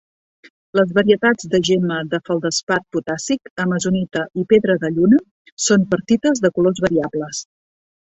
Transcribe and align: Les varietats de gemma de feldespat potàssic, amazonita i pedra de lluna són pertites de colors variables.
Les 0.77 0.93
varietats 0.93 1.49
de 1.49 1.59
gemma 1.67 1.97
de 2.13 2.19
feldespat 2.29 2.87
potàssic, 2.95 3.51
amazonita 3.65 4.23
i 4.43 4.47
pedra 4.55 4.77
de 4.85 4.91
lluna 4.95 5.21
són 5.67 5.85
pertites 5.93 6.43
de 6.47 6.53
colors 6.57 6.83
variables. 6.87 7.43